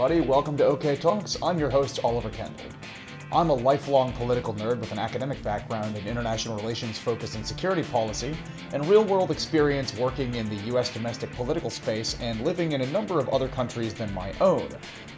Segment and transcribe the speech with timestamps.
[0.00, 0.20] everybody.
[0.28, 1.36] Welcome to OK Talks.
[1.42, 2.66] I'm your host, Oliver Kendall.
[3.32, 7.82] I'm a lifelong political nerd with an academic background in international relations focused in security
[7.82, 8.36] policy
[8.72, 12.90] and real world experience working in the US domestic political space and living in a
[12.92, 14.68] number of other countries than my own,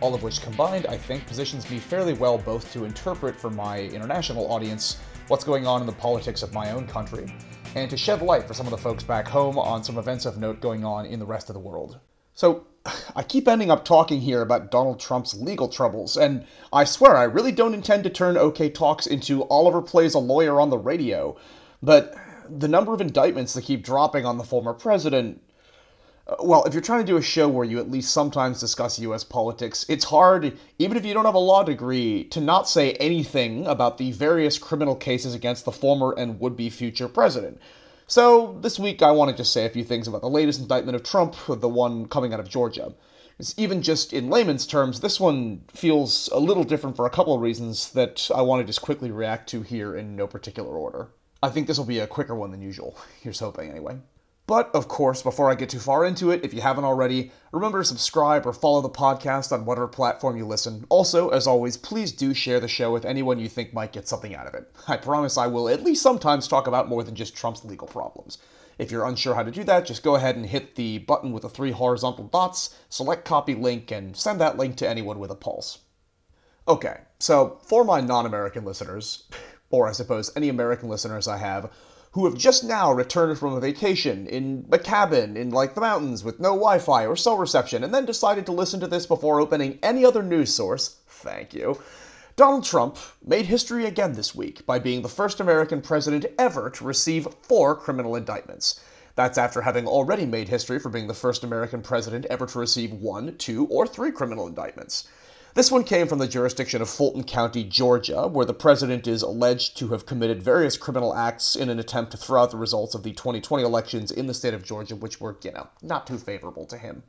[0.01, 3.81] all of which combined, I think, positions me fairly well both to interpret for my
[3.81, 7.31] international audience what's going on in the politics of my own country
[7.75, 10.39] and to shed light for some of the folks back home on some events of
[10.39, 12.01] note going on in the rest of the world.
[12.41, 12.65] So,
[13.15, 17.25] I keep ending up talking here about Donald Trump's legal troubles, and I swear I
[17.25, 21.37] really don't intend to turn OK Talks into Oliver plays a lawyer on the radio.
[21.83, 22.15] But
[22.49, 25.43] the number of indictments that keep dropping on the former president.
[26.27, 28.99] uh, Well, if you're trying to do a show where you at least sometimes discuss
[29.01, 32.93] US politics, it's hard, even if you don't have a law degree, to not say
[32.93, 37.61] anything about the various criminal cases against the former and would be future president.
[38.11, 40.97] So, this week I want to just say a few things about the latest indictment
[40.97, 42.93] of Trump, the one coming out of Georgia.
[43.39, 47.37] It's even just in layman's terms, this one feels a little different for a couple
[47.37, 51.11] of reasons that I want to just quickly react to here in no particular order.
[51.41, 52.99] I think this will be a quicker one than usual.
[53.23, 53.99] Here's hoping, anyway.
[54.51, 57.79] But, of course, before I get too far into it, if you haven't already, remember
[57.79, 60.85] to subscribe or follow the podcast on whatever platform you listen.
[60.89, 64.35] Also, as always, please do share the show with anyone you think might get something
[64.35, 64.69] out of it.
[64.89, 68.39] I promise I will at least sometimes talk about more than just Trump's legal problems.
[68.77, 71.43] If you're unsure how to do that, just go ahead and hit the button with
[71.43, 75.37] the three horizontal dots, select copy link, and send that link to anyone with a
[75.37, 75.79] pulse.
[76.67, 79.29] Okay, so for my non American listeners,
[79.71, 81.71] or I suppose any American listeners I have,
[82.13, 86.25] who have just now returned from a vacation in a cabin in like the mountains
[86.25, 89.41] with no Wi Fi or cell reception, and then decided to listen to this before
[89.41, 91.81] opening any other news source, thank you.
[92.37, 96.85] Donald Trump made history again this week by being the first American president ever to
[96.85, 98.81] receive four criminal indictments.
[99.15, 102.93] That's after having already made history for being the first American president ever to receive
[102.93, 105.09] one, two, or three criminal indictments.
[105.53, 109.77] This one came from the jurisdiction of Fulton County, Georgia, where the president is alleged
[109.79, 113.03] to have committed various criminal acts in an attempt to throw out the results of
[113.03, 116.67] the 2020 elections in the state of Georgia, which were, you know, not too favorable
[116.67, 117.03] to him.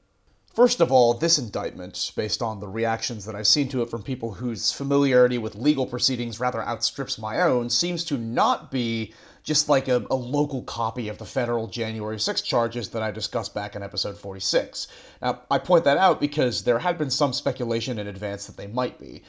[0.56, 4.01] First of all, this indictment, based on the reactions that I've seen to it from
[4.01, 9.13] people whose familiarity with legal proceedings rather outstrips my own, seems to not be
[9.44, 13.56] just like a, a, local copy of the federal January 6 charges that I discussed
[13.56, 14.88] back in episode 46.
[15.22, 18.68] Now, I point that out because there had been some speculation in advance that they
[18.68, 19.24] might be.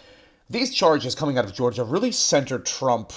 [0.51, 3.13] These charges coming out of Georgia really center Trump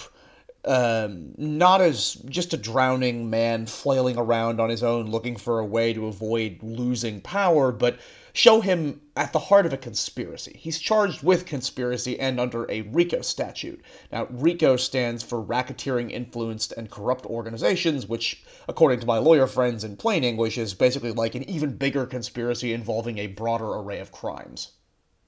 [0.65, 5.65] um, not as just a drowning man flailing around on his own looking for a
[5.65, 7.99] way to avoid losing power, but
[8.33, 10.57] show him at the heart of a conspiracy.
[10.59, 13.81] He's charged with conspiracy and under a RICO statute.
[14.11, 19.83] Now, RICO stands for Racketeering Influenced and Corrupt Organizations, which, according to my lawyer friends
[19.83, 24.11] in plain English, is basically like an even bigger conspiracy involving a broader array of
[24.11, 24.71] crimes.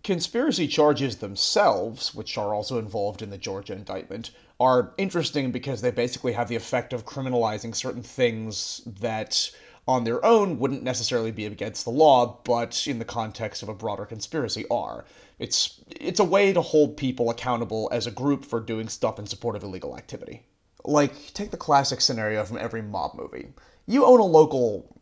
[0.03, 5.91] Conspiracy charges themselves, which are also involved in the Georgia indictment, are interesting because they
[5.91, 9.51] basically have the effect of criminalizing certain things that
[9.87, 13.73] on their own wouldn't necessarily be against the law, but in the context of a
[13.73, 15.05] broader conspiracy are.
[15.39, 19.27] It's it's a way to hold people accountable as a group for doing stuff in
[19.27, 20.43] support of illegal activity.
[20.83, 23.47] Like take the classic scenario from every mob movie.
[23.85, 24.99] You own a local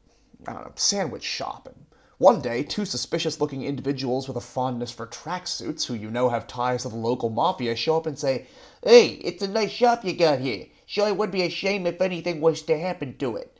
[0.47, 1.85] I don't know, sandwich shop and
[2.17, 6.47] one day, two suspicious looking individuals with a fondness for tracksuits, who you know have
[6.47, 8.47] ties to the local mafia, show up and say,
[8.83, 10.67] Hey, it's a nice shop you got here.
[10.85, 13.57] Sure, it would be a shame if anything was to happen to it.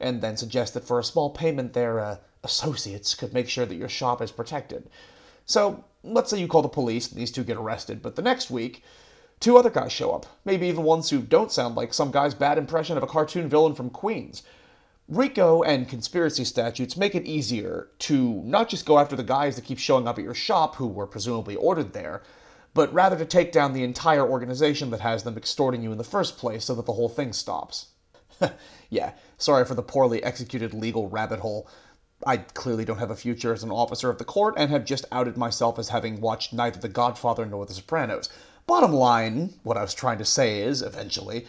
[0.00, 3.74] And then suggest that for a small payment, their uh, associates could make sure that
[3.74, 4.88] your shop is protected.
[5.44, 8.50] So, let's say you call the police and these two get arrested, but the next
[8.50, 8.84] week,
[9.40, 10.24] two other guys show up.
[10.44, 13.74] Maybe even ones who don't sound like some guy's bad impression of a cartoon villain
[13.74, 14.44] from Queens.
[15.08, 19.64] RICO and conspiracy statutes make it easier to not just go after the guys that
[19.64, 22.22] keep showing up at your shop who were presumably ordered there,
[22.74, 26.04] but rather to take down the entire organization that has them extorting you in the
[26.04, 27.86] first place so that the whole thing stops.
[28.90, 31.66] yeah, sorry for the poorly executed legal rabbit hole.
[32.26, 35.06] I clearly don't have a future as an officer of the court and have just
[35.10, 38.28] outed myself as having watched neither The Godfather nor The Sopranos.
[38.66, 41.46] Bottom line, what I was trying to say is, eventually,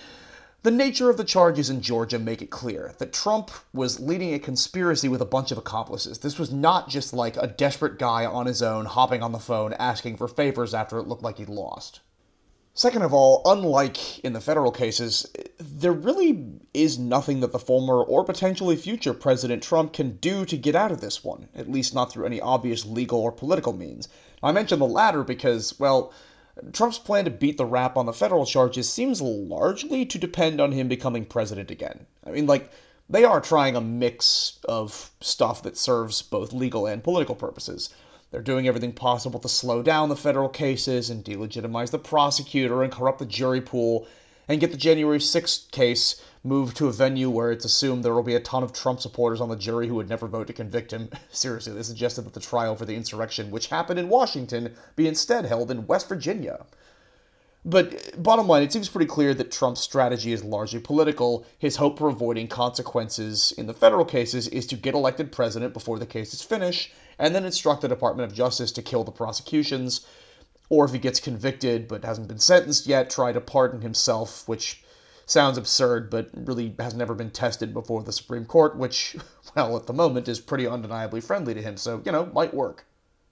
[0.61, 4.39] the nature of the charges in Georgia make it clear that Trump was leading a
[4.39, 6.19] conspiracy with a bunch of accomplices.
[6.19, 9.73] This was not just like a desperate guy on his own hopping on the phone
[9.73, 12.01] asking for favors after it looked like he'd lost.
[12.73, 15.25] Second of all, unlike in the federal cases,
[15.59, 20.57] there really is nothing that the former or potentially future President Trump can do to
[20.57, 24.07] get out of this one, at least not through any obvious legal or political means.
[24.41, 26.13] I mention the latter because, well,
[26.73, 30.71] Trump's plan to beat the rap on the federal charges seems largely to depend on
[30.71, 32.05] him becoming president again.
[32.25, 32.71] I mean, like,
[33.09, 37.89] they are trying a mix of stuff that serves both legal and political purposes.
[38.31, 42.91] They're doing everything possible to slow down the federal cases and delegitimize the prosecutor and
[42.91, 44.07] corrupt the jury pool
[44.49, 48.23] and get the January 6th case moved to a venue where it's assumed there will
[48.23, 50.91] be a ton of Trump supporters on the jury who would never vote to convict
[50.91, 51.09] him.
[51.29, 55.45] Seriously, they suggested that the trial for the insurrection, which happened in Washington, be instead
[55.45, 56.65] held in West Virginia.
[57.63, 61.45] But bottom line, it seems pretty clear that Trump's strategy is largely political.
[61.59, 65.99] His hope for avoiding consequences in the federal cases is to get elected president before
[65.99, 70.07] the cases finish, and then instruct the Department of Justice to kill the prosecutions.
[70.69, 74.83] Or if he gets convicted but hasn't been sentenced yet, try to pardon himself, which
[75.25, 79.15] sounds absurd, but really has never been tested before the Supreme Court, which,
[79.55, 82.85] well, at the moment is pretty undeniably friendly to him, so, you know, might work.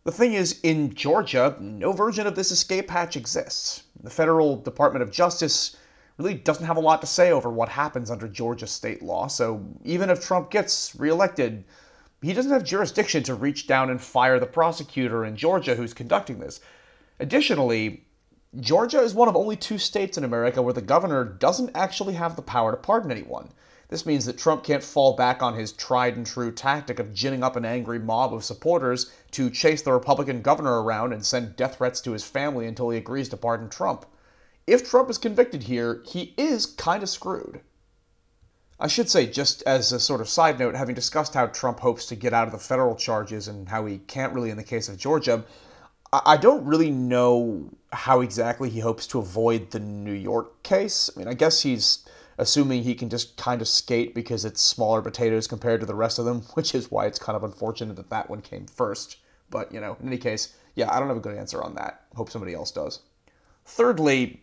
[0.04, 3.84] The thing is, in Georgia, no version of this escape hatch exists.
[4.02, 5.76] The federal Department of Justice
[6.18, 9.66] really doesn't have a lot to say over what happens under Georgia state law, so
[9.84, 11.64] even if Trump gets reelected,
[12.22, 16.40] he doesn't have jurisdiction to reach down and fire the prosecutor in Georgia who's conducting
[16.40, 16.62] this.
[17.20, 18.06] Additionally,
[18.60, 22.36] Georgia is one of only two states in America where the governor doesn't actually have
[22.36, 23.50] the power to pardon anyone.
[23.90, 27.44] This means that Trump can't fall back on his tried and true tactic of ginning
[27.44, 31.78] up an angry mob of supporters to chase the Republican governor around and send death
[31.78, 34.06] threats to his family until he agrees to pardon Trump.
[34.68, 37.62] If Trump is convicted here, he is kind of screwed.
[38.80, 42.06] I should say, just as a sort of side note, having discussed how Trump hopes
[42.08, 44.90] to get out of the federal charges and how he can't really in the case
[44.90, 45.46] of Georgia,
[46.14, 51.10] I don't really know how exactly he hopes to avoid the New York case.
[51.14, 52.08] I mean, I guess he's
[52.38, 56.20] assuming he can just kind of skate because it's smaller potatoes compared to the rest
[56.20, 59.18] of them, which is why it's kind of unfortunate that that one came first.
[59.50, 62.04] But, you know, in any case, yeah, I don't have a good answer on that.
[62.16, 63.02] Hope somebody else does.
[63.66, 64.40] Thirdly,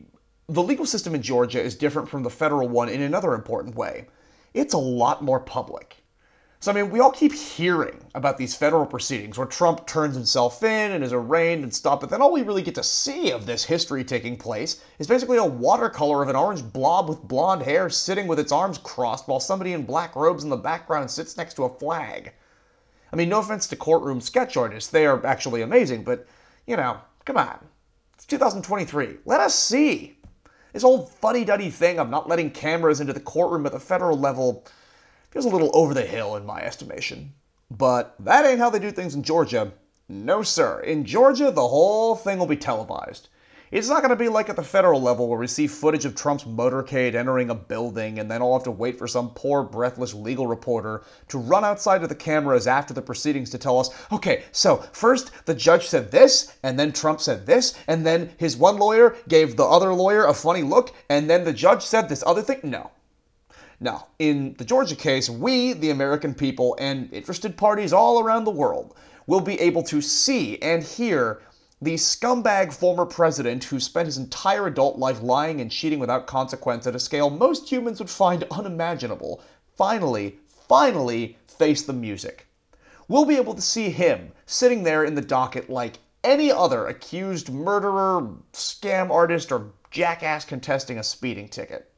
[0.49, 4.07] the legal system in Georgia is different from the federal one in another important way.
[4.53, 6.04] It's a lot more public.
[6.65, 10.63] So, I mean, we all keep hearing about these federal proceedings where Trump turns himself
[10.63, 13.45] in and is arraigned and stuff, but then all we really get to see of
[13.45, 17.91] this history taking place is basically a watercolor of an orange blob with blonde hair
[17.91, 21.53] sitting with its arms crossed while somebody in black robes in the background sits next
[21.53, 22.33] to a flag.
[23.13, 26.27] I mean, no offense to courtroom sketch artists, they are actually amazing, but,
[26.67, 26.97] you know,
[27.27, 27.59] come on.
[28.15, 29.19] It's 2023.
[29.27, 30.17] Let us see.
[30.73, 34.19] This old fuddy duddy thing of not letting cameras into the courtroom at the federal
[34.19, 34.65] level
[35.35, 37.33] feels a little over the hill in my estimation.
[37.69, 39.73] But that ain't how they do things in Georgia.
[40.09, 40.81] No, sir.
[40.83, 43.31] In Georgia, the whole thing will be televised.
[43.73, 46.15] It's not going to be like at the federal level where we see footage of
[46.15, 50.15] Trump's motorcade entering a building and then all have to wait for some poor, breathless
[50.15, 54.45] legal reporter to run outside to the cameras after the proceedings to tell us, okay,
[54.53, 58.77] so first the judge said this, and then Trump said this, and then his one
[58.77, 62.43] lawyer gave the other lawyer a funny look, and then the judge said this other
[62.43, 62.61] thing.
[62.63, 62.93] No.
[63.81, 68.51] Now, in the Georgia case, we, the American people, and interested parties all around the
[68.51, 68.95] world,
[69.27, 71.43] will be able to see and hear
[71.83, 76.87] the scumbag former president who spent his entire adult life lying and cheating without consequence
[76.87, 79.43] at a scale most humans would find unimaginable,
[79.77, 80.39] finally,
[80.69, 82.47] finally face the music.
[83.09, 87.51] We'll be able to see him sitting there in the docket like any other accused
[87.51, 91.93] murderer, scam artist, or jackass contesting a speeding ticket.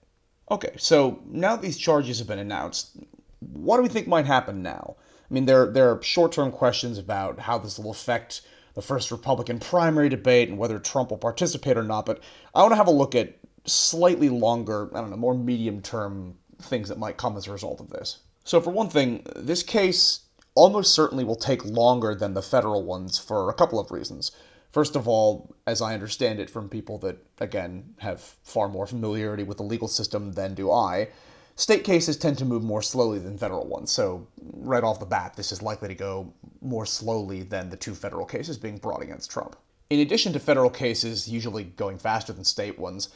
[0.51, 2.97] Okay, so now these charges have been announced,
[3.41, 4.97] what do we think might happen now?
[5.29, 8.43] I mean, there, there are short term questions about how this will affect
[8.75, 12.21] the first Republican primary debate and whether Trump will participate or not, but
[12.55, 16.37] I want to have a look at slightly longer, I don't know, more medium term
[16.61, 18.19] things that might come as a result of this.
[18.45, 20.21] So, for one thing, this case
[20.55, 24.31] almost certainly will take longer than the federal ones for a couple of reasons.
[24.77, 29.43] First of all, as I understand it from people that, again, have far more familiarity
[29.43, 31.09] with the legal system than do I,
[31.55, 33.91] state cases tend to move more slowly than federal ones.
[33.91, 36.31] So, right off the bat, this is likely to go
[36.61, 39.57] more slowly than the two federal cases being brought against Trump.
[39.89, 43.09] In addition to federal cases usually going faster than state ones,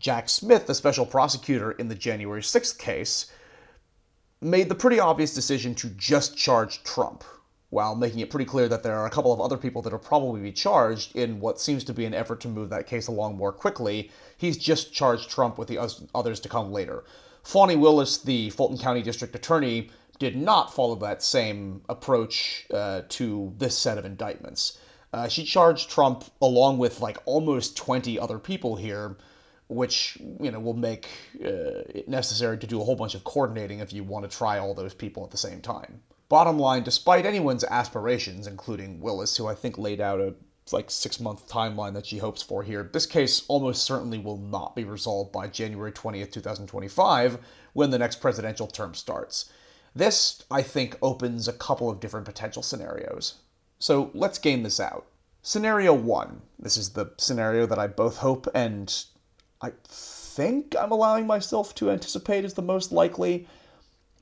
[0.00, 3.30] Jack Smith, the special prosecutor in the January 6th case,
[4.40, 7.22] made the pretty obvious decision to just charge Trump,
[7.74, 9.98] while making it pretty clear that there are a couple of other people that will
[9.98, 13.36] probably be charged in what seems to be an effort to move that case along
[13.36, 14.12] more quickly.
[14.36, 15.80] He's just charged Trump with the
[16.14, 17.02] others to come later.
[17.42, 19.90] Fani Willis, the Fulton County District Attorney,
[20.20, 24.78] did not follow that same approach uh, to this set of indictments.
[25.12, 29.16] Uh, she charged Trump along with like almost 20 other people here,
[29.66, 31.08] which you know will make
[31.44, 34.60] uh, it necessary to do a whole bunch of coordinating if you want to try
[34.60, 36.00] all those people at the same time.
[36.28, 40.34] Bottom line, despite anyone's aspirations, including Willis, who I think laid out a
[40.72, 44.74] like six month timeline that she hopes for here, this case almost certainly will not
[44.74, 47.38] be resolved by January 20th, 2025,
[47.74, 49.50] when the next presidential term starts.
[49.94, 53.34] This, I think, opens a couple of different potential scenarios.
[53.78, 55.06] So let's game this out.
[55.42, 56.40] Scenario one.
[56.58, 59.04] This is the scenario that I both hope and
[59.60, 63.46] I think I'm allowing myself to anticipate is the most likely.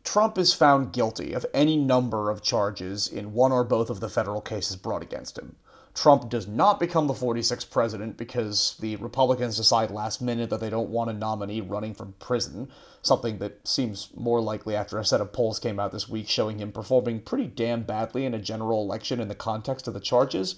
[0.04, 4.08] Trump is found guilty of any number of charges in one or both of the
[4.08, 5.56] federal cases brought against him.
[5.94, 10.70] Trump does not become the 46th president because the Republicans decide last minute that they
[10.70, 12.68] don't want a nominee running from prison,
[13.02, 16.58] something that seems more likely after a set of polls came out this week showing
[16.58, 20.56] him performing pretty damn badly in a general election in the context of the charges.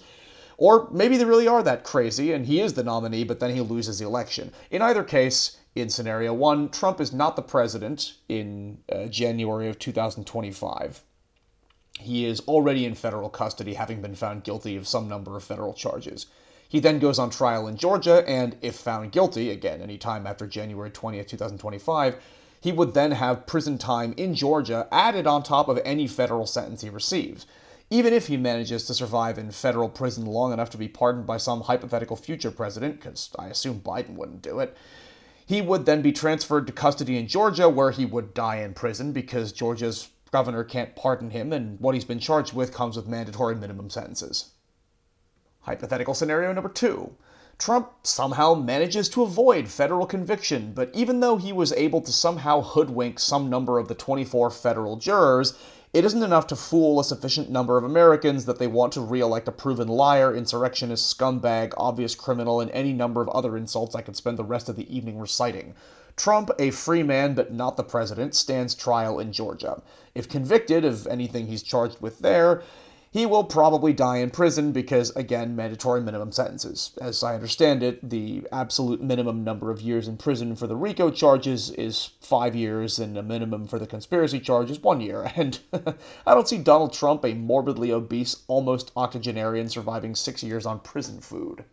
[0.57, 3.59] Or maybe they really are that crazy and he is the nominee, but then he
[3.59, 4.53] loses the election.
[4.71, 9.77] In either case, in scenario one, Trump is not the president in uh, January of
[9.77, 11.01] 2025.
[11.99, 15.73] He is already in federal custody, having been found guilty of some number of federal
[15.73, 16.27] charges.
[16.67, 20.47] He then goes on trial in Georgia, and if found guilty, again, any time after
[20.47, 22.17] January 20th, 2025,
[22.59, 26.81] he would then have prison time in Georgia added on top of any federal sentence
[26.81, 27.45] he receives.
[27.91, 31.37] Even if he manages to survive in federal prison long enough to be pardoned by
[31.37, 34.75] some hypothetical future president, because I assume Biden wouldn't do it,
[35.45, 39.11] he would then be transferred to custody in Georgia, where he would die in prison
[39.11, 43.55] because Georgia's governor can't pardon him, and what he's been charged with comes with mandatory
[43.55, 44.51] minimum sentences.
[45.61, 47.15] Hypothetical scenario number two.
[47.57, 52.61] Trump somehow manages to avoid federal conviction, but even though he was able to somehow
[52.61, 55.57] hoodwink some number of the 24 federal jurors,
[55.95, 59.47] it isn't enough to fool a sufficient number of Americans that they want to re-elect
[59.47, 64.17] a proven liar, insurrectionist, scumbag, obvious criminal, and any number of other insults I could
[64.17, 65.73] spend the rest of the evening reciting.
[66.17, 69.81] Trump, a free man but not the president, stands trial in Georgia.
[70.13, 72.61] If convicted of anything he's charged with there,
[73.15, 76.91] he will probably die in prison because, again, mandatory minimum sentences.
[76.99, 81.11] As I understand it, the absolute minimum number of years in prison for the RICO
[81.11, 85.31] charges is five years, and a minimum for the conspiracy charge is one year.
[85.37, 85.57] And
[86.27, 91.21] I don't see Donald Trump, a morbidly obese, almost octogenarian, surviving six years on prison
[91.21, 91.63] food.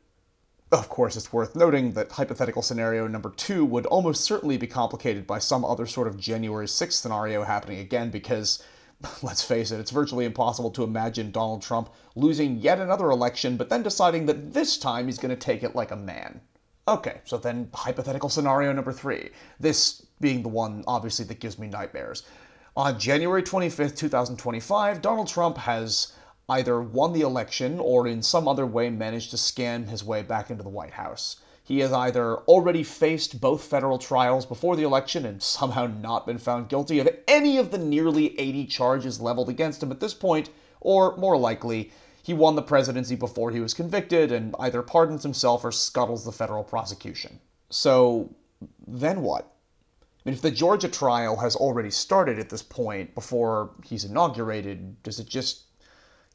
[0.71, 5.27] Of course, it's worth noting that hypothetical scenario number two would almost certainly be complicated
[5.27, 8.63] by some other sort of January 6th scenario happening again because,
[9.23, 13.69] let's face it, it's virtually impossible to imagine Donald Trump losing yet another election but
[13.69, 16.41] then deciding that this time he's going to take it like a man.
[16.89, 19.31] Okay, so then hypothetical scenario number three,
[19.61, 22.25] this being the one obviously that gives me nightmares.
[22.77, 26.13] On January 25th, 2025, Donald Trump has
[26.49, 30.51] either won the election or in some other way managed to scam his way back
[30.51, 31.37] into the White House.
[31.65, 36.39] He has either already faced both federal trials before the election and somehow not been
[36.39, 40.51] found guilty of any of the nearly 80 charges leveled against him at this point,
[40.81, 41.93] or more likely,
[42.23, 46.33] he won the presidency before he was convicted and either pardons himself or scuttles the
[46.33, 47.39] federal prosecution.
[47.71, 48.35] So,
[48.87, 49.53] then what?
[50.25, 55.03] I mean, if the Georgia trial has already started at this point before he's inaugurated,
[55.03, 55.65] does it just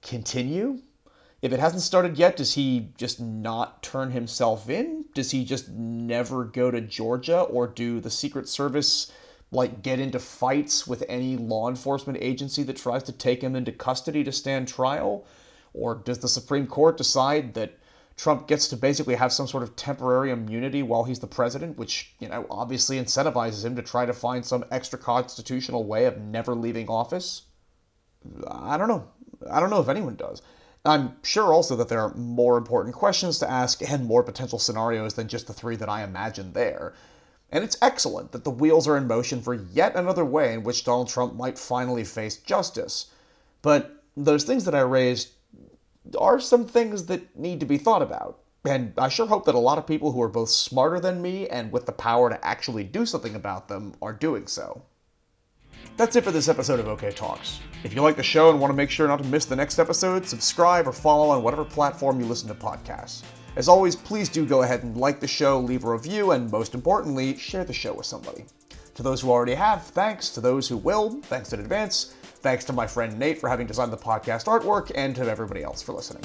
[0.01, 0.81] continue?
[1.41, 5.06] If it hasn't started yet, does he just not turn himself in?
[5.13, 9.12] Does he just never go to Georgia or do the Secret Service
[9.51, 13.72] like get into fights with any law enforcement agency that tries to take him into
[13.72, 15.27] custody to stand trial?
[15.74, 17.77] Or does the Supreme Court decide that
[18.15, 22.15] Trump gets to basically have some sort of temporary immunity while he's the president, which,
[22.20, 26.56] you know, obviously incentivizes him to try to find some extra constitutional way of never
[26.56, 27.44] leaving office?
[28.48, 29.08] I don't know.
[29.51, 30.41] I don't know if anyone does.
[30.88, 35.15] I'm sure also that there are more important questions to ask and more potential scenarios
[35.15, 36.94] than just the three that I imagined there.
[37.51, 40.84] And it's excellent that the wheels are in motion for yet another way in which
[40.84, 43.08] Donald Trump might finally face justice.
[43.62, 45.29] But those things that I raised
[46.17, 48.39] are some things that need to be thought about.
[48.65, 51.48] And I sure hope that a lot of people who are both smarter than me
[51.48, 54.84] and with the power to actually do something about them are doing so.
[55.98, 57.60] That's it for this episode of OK Talks.
[57.84, 59.79] If you like the show and want to make sure not to miss the next
[59.79, 63.24] episode, subscribe or follow on whatever platform you listen to podcasts.
[63.55, 66.75] As always, please do go ahead and like the show, leave a review, and most
[66.75, 68.46] importantly, share the show with somebody.
[68.93, 70.29] To those who already have, thanks.
[70.29, 72.13] To those who will, thanks in advance.
[72.22, 75.81] Thanks to my friend Nate for having designed the podcast artwork, and to everybody else
[75.81, 76.24] for listening.